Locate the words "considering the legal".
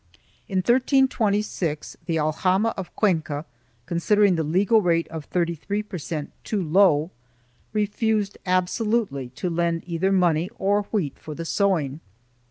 3.85-4.81